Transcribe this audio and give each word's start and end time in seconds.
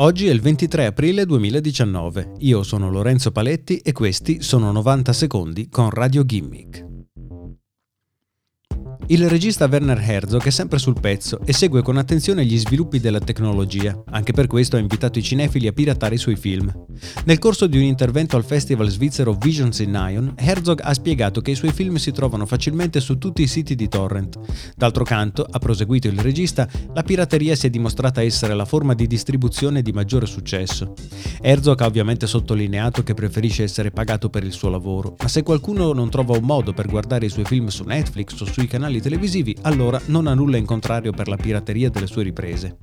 Oggi 0.00 0.28
è 0.28 0.30
il 0.30 0.40
23 0.40 0.86
aprile 0.86 1.26
2019. 1.26 2.34
Io 2.38 2.62
sono 2.62 2.88
Lorenzo 2.88 3.32
Paletti 3.32 3.78
e 3.78 3.90
questi 3.90 4.42
sono 4.42 4.70
90 4.70 5.12
secondi 5.12 5.68
con 5.68 5.90
Radio 5.90 6.24
Gimmick. 6.24 6.87
Il 9.10 9.26
regista 9.26 9.64
Werner 9.64 9.98
Herzog 9.98 10.44
è 10.44 10.50
sempre 10.50 10.78
sul 10.78 11.00
pezzo 11.00 11.40
e 11.46 11.54
segue 11.54 11.80
con 11.80 11.96
attenzione 11.96 12.44
gli 12.44 12.58
sviluppi 12.58 13.00
della 13.00 13.20
tecnologia, 13.20 13.98
anche 14.10 14.34
per 14.34 14.46
questo 14.46 14.76
ha 14.76 14.80
invitato 14.80 15.18
i 15.18 15.22
cinefili 15.22 15.66
a 15.66 15.72
piratare 15.72 16.16
i 16.16 16.18
suoi 16.18 16.36
film. 16.36 16.70
Nel 17.24 17.38
corso 17.38 17.66
di 17.66 17.78
un 17.78 17.84
intervento 17.84 18.36
al 18.36 18.44
festival 18.44 18.90
svizzero 18.90 19.32
Visions 19.32 19.78
in 19.78 19.98
Ion, 20.10 20.34
Herzog 20.36 20.80
ha 20.82 20.92
spiegato 20.92 21.40
che 21.40 21.52
i 21.52 21.54
suoi 21.54 21.72
film 21.72 21.94
si 21.96 22.12
trovano 22.12 22.44
facilmente 22.44 23.00
su 23.00 23.16
tutti 23.16 23.40
i 23.40 23.46
siti 23.46 23.74
di 23.74 23.88
torrent. 23.88 24.38
D'altro 24.76 25.04
canto, 25.04 25.46
ha 25.48 25.58
proseguito 25.58 26.06
il 26.06 26.18
regista, 26.18 26.68
la 26.92 27.02
pirateria 27.02 27.54
si 27.54 27.66
è 27.66 27.70
dimostrata 27.70 28.20
essere 28.20 28.54
la 28.54 28.66
forma 28.66 28.92
di 28.92 29.06
distribuzione 29.06 29.80
di 29.80 29.92
maggiore 29.92 30.26
successo. 30.26 30.92
Herzog 31.40 31.80
ha 31.80 31.86
ovviamente 31.86 32.26
sottolineato 32.26 33.02
che 33.02 33.14
preferisce 33.14 33.62
essere 33.62 33.90
pagato 33.90 34.28
per 34.28 34.44
il 34.44 34.52
suo 34.52 34.68
lavoro, 34.68 35.16
ma 35.18 35.28
se 35.28 35.42
qualcuno 35.42 35.94
non 35.94 36.10
trova 36.10 36.36
un 36.36 36.44
modo 36.44 36.74
per 36.74 36.88
guardare 36.88 37.24
i 37.24 37.30
suoi 37.30 37.46
film 37.46 37.68
su 37.68 37.84
Netflix 37.84 38.38
o 38.40 38.44
sui 38.44 38.66
canali 38.66 38.96
canali 38.98 39.00
televisivi, 39.00 39.56
allora 39.62 40.00
non 40.06 40.26
ha 40.26 40.34
nulla 40.34 40.56
in 40.56 40.64
contrario 40.64 41.12
per 41.12 41.28
la 41.28 41.36
pirateria 41.36 41.90
delle 41.90 42.06
sue 42.06 42.24
riprese. 42.24 42.76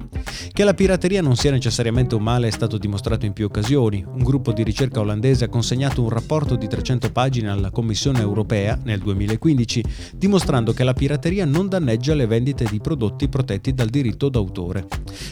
Che 0.52 0.64
la 0.64 0.74
pirateria 0.74 1.22
non 1.22 1.36
sia 1.36 1.52
necessariamente 1.52 2.16
un 2.16 2.24
male 2.24 2.48
è 2.48 2.52
stato 2.52 2.78
dimostrato 2.78 3.26
in 3.26 3.34
più 3.34 3.46
occasioni. 3.46 4.04
Un 4.06 4.24
gruppo 4.24 4.54
di 4.54 4.64
ricerca 4.64 5.02
olandese 5.02 5.46
ha 5.46 5.50
consegnato 5.50 6.02
un 6.02 6.10
rapporto 6.10 6.56
di 6.56 6.68
300 6.68 7.12
pagine 7.12 7.50
alla 7.50 7.72
Commissione 7.72 8.22
europea 8.22 8.80
nel 8.84 9.00
2015, 9.00 9.84
dimostrando 10.16 10.72
che 10.72 10.84
la 10.84 10.94
pirateria 10.94 11.46
non 11.46 11.68
danneggia 11.68 12.14
le 12.14 12.26
vendite 12.26 12.66
di 12.70 12.80
prodotti 12.80 13.28
protetti 13.28 13.74
dal 13.74 13.90
diritto 13.90 14.30
d'autore. 14.30 14.88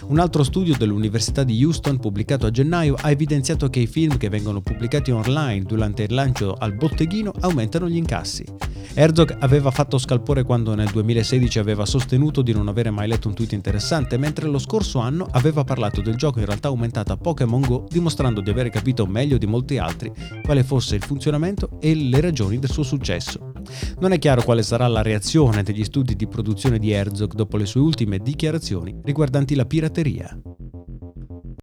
Un 0.07 0.19
altro 0.19 0.43
studio 0.43 0.75
dell'Università 0.77 1.43
di 1.43 1.63
Houston, 1.63 1.99
pubblicato 1.99 2.45
a 2.45 2.51
gennaio, 2.51 2.95
ha 2.99 3.09
evidenziato 3.09 3.69
che 3.69 3.79
i 3.79 3.87
film 3.87 4.17
che 4.17 4.29
vengono 4.29 4.61
pubblicati 4.61 5.11
online 5.11 5.63
durante 5.63 6.03
il 6.03 6.13
lancio 6.13 6.53
al 6.53 6.73
botteghino 6.73 7.31
aumentano 7.39 7.87
gli 7.87 7.97
incassi. 7.97 8.43
Herzog 8.95 9.37
aveva 9.39 9.71
fatto 9.71 9.97
scalpore 9.97 10.43
quando 10.43 10.72
nel 10.75 10.89
2016 10.89 11.59
aveva 11.59 11.85
sostenuto 11.85 12.41
di 12.41 12.53
non 12.53 12.67
avere 12.67 12.89
mai 12.89 13.07
letto 13.07 13.27
un 13.27 13.33
tweet 13.33 13.53
interessante, 13.53 14.17
mentre 14.17 14.47
lo 14.47 14.59
scorso 14.59 14.99
anno 14.99 15.27
aveva 15.31 15.63
parlato 15.63 16.01
del 16.01 16.15
gioco 16.15 16.39
in 16.39 16.45
realtà 16.45 16.67
aumentata 16.67 17.17
Pokémon 17.17 17.61
Go, 17.61 17.85
dimostrando 17.89 18.41
di 18.41 18.49
avere 18.49 18.69
capito 18.69 19.05
meglio 19.05 19.37
di 19.37 19.45
molti 19.45 19.77
altri 19.77 20.11
quale 20.43 20.63
fosse 20.63 20.95
il 20.95 21.03
funzionamento 21.03 21.77
e 21.79 21.95
le 21.95 22.21
ragioni 22.21 22.59
del 22.59 22.69
suo 22.69 22.83
successo. 22.83 23.51
Non 23.99 24.11
è 24.11 24.19
chiaro 24.19 24.43
quale 24.43 24.63
sarà 24.63 24.87
la 24.87 25.01
reazione 25.01 25.63
degli 25.63 25.83
studi 25.83 26.15
di 26.15 26.27
produzione 26.27 26.79
di 26.79 26.91
Herzog 26.91 27.33
dopo 27.33 27.57
le 27.57 27.65
sue 27.65 27.81
ultime 27.81 28.19
dichiarazioni 28.19 28.99
riguardanti 29.03 29.55
la 29.55 29.65
pirateria. 29.65 30.52